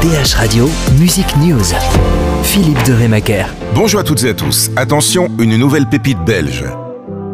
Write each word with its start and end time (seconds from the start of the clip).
DH 0.00 0.32
Radio, 0.34 0.70
Music 0.98 1.26
News. 1.36 1.74
Philippe 2.42 2.82
de 2.86 2.94
Rémaker. 2.94 3.54
Bonjour 3.74 4.00
à 4.00 4.02
toutes 4.02 4.24
et 4.24 4.30
à 4.30 4.34
tous. 4.34 4.70
Attention, 4.74 5.28
une 5.38 5.58
nouvelle 5.58 5.86
pépite 5.90 6.24
belge. 6.24 6.64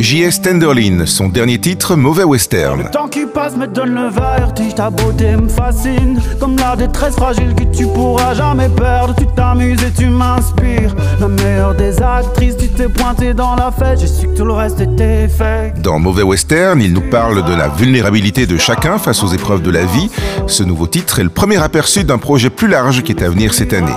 J.S. 0.00 0.40
Tenderlin, 0.40 1.04
son 1.04 1.28
dernier 1.28 1.58
titre, 1.58 1.94
Mauvais 1.94 2.24
Western. 2.24 2.84
Le 2.84 2.90
temps 2.90 3.06
qui 3.06 3.26
passe 3.26 3.54
me 3.54 3.66
donne 3.66 3.94
le 3.94 4.08
vertige, 4.08 4.74
ta 4.74 4.88
beauté 4.88 5.36
me 5.36 5.46
fascine. 5.46 6.18
Comme 6.40 6.56
la 6.56 6.74
détresse 6.74 7.16
fragile 7.16 7.54
que 7.54 7.64
tu 7.64 7.84
pourras 7.84 8.32
jamais 8.32 8.70
perdre. 8.70 9.14
Tu 9.14 9.26
t'amuses 9.26 9.82
et 9.82 9.92
tu 9.92 10.06
m'inspires. 10.06 10.96
La 11.20 11.28
meilleure 11.28 11.74
des 11.74 12.00
actrices, 12.00 12.56
tu 12.56 12.68
t'es 12.68 12.88
pointé 12.88 13.34
dans 13.34 13.54
la 13.56 13.70
fête. 13.70 13.98
Que 14.00 14.36
tout 14.38 14.46
le 14.46 14.54
reste 14.54 14.80
était 14.80 15.28
fait. 15.28 15.74
Dans 15.82 15.98
Mauvais 15.98 16.22
Western, 16.22 16.80
il 16.80 16.94
nous 16.94 17.08
parle 17.10 17.44
de 17.44 17.54
la 17.54 17.68
vulnérabilité 17.68 18.46
de 18.46 18.56
chacun 18.56 18.96
face 18.96 19.22
aux 19.22 19.28
épreuves 19.28 19.60
de 19.60 19.70
la 19.70 19.84
vie. 19.84 20.10
Ce 20.46 20.62
nouveau 20.62 20.86
titre 20.86 21.18
est 21.18 21.24
le 21.24 21.28
premier 21.28 21.62
aperçu 21.62 22.04
d'un 22.04 22.18
projet 22.18 22.48
plus 22.48 22.68
large 22.68 23.02
qui 23.02 23.12
est 23.12 23.22
à 23.22 23.28
venir 23.28 23.52
cette 23.52 23.74
année. 23.74 23.92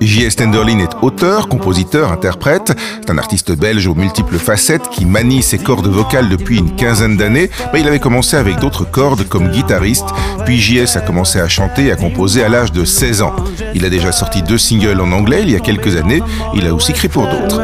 J.S. 0.00 0.36
Tenderlin 0.36 0.78
est 0.78 0.96
auteur, 1.02 1.46
compositeur, 1.48 2.10
interprète. 2.10 2.72
C'est 3.00 3.10
un 3.10 3.18
artiste 3.18 3.52
belge 3.52 3.86
aux 3.86 3.94
multiples 3.94 4.38
facettes 4.38 4.88
qui 4.90 5.04
manie 5.04 5.42
ses 5.42 5.58
cordes 5.58 5.88
vocales 5.88 6.30
depuis 6.30 6.58
une 6.58 6.74
quinzaine 6.74 7.18
d'années. 7.18 7.50
il 7.74 7.86
avait 7.86 7.98
commencé 7.98 8.36
avec 8.36 8.58
d'autres 8.60 8.90
cordes 8.90 9.28
comme 9.28 9.48
guitariste, 9.48 10.08
puis 10.46 10.58
J.S. 10.58 10.96
a 10.96 11.00
commencé 11.00 11.38
à 11.38 11.48
chanter 11.48 11.86
et 11.86 11.92
à 11.92 11.96
composer 11.96 12.42
à 12.42 12.48
l'âge 12.48 12.72
de 12.72 12.84
16 12.86 13.22
ans. 13.22 13.34
Il 13.74 13.84
a 13.84 13.90
déjà 13.90 14.10
sorti 14.10 14.42
deux 14.42 14.58
singles 14.58 15.00
en 15.00 15.12
anglais 15.12 15.40
il 15.42 15.50
y 15.50 15.56
a 15.56 15.60
quelques 15.60 15.96
années. 15.96 16.22
Il 16.54 16.66
a 16.66 16.74
aussi 16.74 16.92
écrit 16.92 17.08
pour 17.08 17.26
d'autres. 17.26 17.60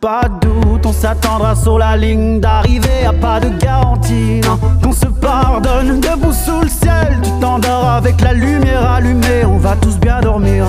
pas 0.00 0.22
de 0.28 0.46
doute, 0.46 0.86
on 0.86 0.92
s'attendra 0.92 1.54
sur 1.54 1.78
la 1.78 1.96
ligne 1.96 2.40
d'arrivée, 2.40 3.06
à 3.06 3.12
pas 3.12 3.40
de 3.40 3.48
garantie. 3.58 4.40
Non, 4.44 4.58
qu'on 4.82 4.92
se 4.92 5.06
pardonne 5.06 6.00
debout 6.00 6.32
sous 6.32 6.60
le 6.62 6.68
ciel. 6.68 7.18
Tu 7.22 7.30
t'endors 7.40 7.88
avec 7.88 8.20
la 8.20 8.32
lumière 8.32 8.90
allumée, 8.90 9.44
on 9.46 9.58
va 9.58 9.76
tous 9.76 9.98
bien 9.98 10.20
dormir. 10.20 10.66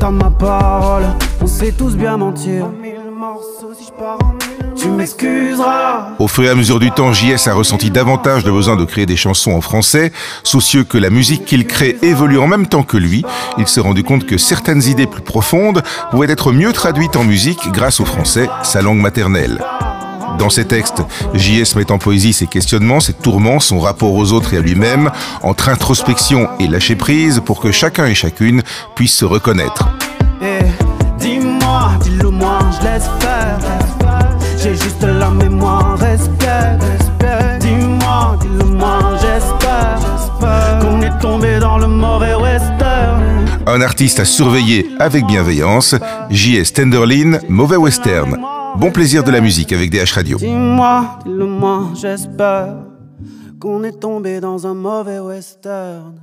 T'as 0.00 0.10
ma 0.10 0.30
parole, 0.30 1.04
on 1.40 1.46
sait 1.46 1.72
tous 1.72 1.96
bien 1.96 2.16
mentir. 2.16 2.66
Si 3.22 3.84
je 3.86 3.92
pars 3.92 4.18
en 4.20 4.36
tu 4.74 4.88
m'excuseras. 4.88 6.08
Au 6.18 6.26
fur 6.26 6.42
et 6.42 6.48
à 6.48 6.56
mesure 6.56 6.80
du 6.80 6.90
temps, 6.90 7.12
JS 7.12 7.46
a 7.46 7.54
ressenti 7.54 7.88
davantage 7.88 8.42
de 8.42 8.50
besoin 8.50 8.74
de 8.74 8.84
créer 8.84 9.06
des 9.06 9.14
chansons 9.14 9.52
en 9.52 9.60
français. 9.60 10.10
Soucieux 10.42 10.82
que 10.82 10.98
la 10.98 11.08
musique 11.08 11.44
qu'il 11.44 11.64
crée 11.68 11.96
évolue 12.02 12.40
en 12.40 12.48
même 12.48 12.66
temps 12.66 12.82
que 12.82 12.96
lui, 12.96 13.24
il 13.58 13.68
s'est 13.68 13.80
rendu 13.80 14.02
compte 14.02 14.26
que 14.26 14.38
certaines 14.38 14.82
idées 14.82 15.06
plus 15.06 15.22
profondes 15.22 15.84
pouvaient 16.10 16.32
être 16.32 16.50
mieux 16.50 16.72
traduites 16.72 17.14
en 17.14 17.22
musique 17.22 17.70
grâce 17.70 18.00
au 18.00 18.04
français, 18.04 18.48
sa 18.64 18.82
langue 18.82 18.98
maternelle. 18.98 19.62
Dans 20.40 20.50
ses 20.50 20.64
textes, 20.64 21.02
JS 21.32 21.76
met 21.76 21.92
en 21.92 21.98
poésie 21.98 22.32
ses 22.32 22.48
questionnements, 22.48 22.98
ses 22.98 23.14
tourments, 23.14 23.60
son 23.60 23.78
rapport 23.78 24.14
aux 24.14 24.32
autres 24.32 24.54
et 24.54 24.56
à 24.56 24.60
lui-même, 24.60 25.12
entre 25.44 25.68
introspection 25.68 26.48
et 26.58 26.66
lâcher 26.66 26.96
prise 26.96 27.40
pour 27.44 27.60
que 27.60 27.70
chacun 27.70 28.06
et 28.06 28.16
chacune 28.16 28.62
puisse 28.96 29.14
se 29.14 29.24
reconnaître. 29.24 29.88
Eh, 30.42 30.64
dis-moi, 31.20 31.92
laisse 32.92 33.08
faire. 33.20 33.58
J'ai 34.58 34.74
juste 34.76 35.02
la 35.02 35.30
mémoire, 35.30 35.98
respect, 35.98 36.78
respect. 36.80 37.58
Dis-moi, 37.60 38.36
dis-le-moi, 38.40 38.98
j'espère 39.20 39.98
qu'on 40.80 41.00
est 41.02 41.18
tombé 41.20 41.58
dans 41.58 41.78
le 41.78 41.86
mauvais 41.86 42.34
western. 42.34 43.46
Un 43.66 43.80
artiste 43.80 44.20
à 44.20 44.24
surveiller 44.24 44.90
avec 44.98 45.24
bienveillance, 45.26 45.94
J.S. 46.30 46.72
Tenderlin, 46.72 47.38
Mauvais 47.48 47.76
Western. 47.76 48.38
Bon 48.76 48.90
plaisir 48.90 49.22
de 49.22 49.30
la 49.30 49.40
musique 49.40 49.72
avec 49.72 49.90
DH 49.90 50.12
Radio. 50.14 50.38
Dis-moi, 50.38 51.18
dis-le-moi, 51.24 51.90
j'espère 51.94 52.74
qu'on 53.60 53.84
est 53.84 54.00
tombé 54.00 54.40
dans 54.40 54.66
un 54.66 54.74
mauvais 54.74 55.20
western. 55.20 56.14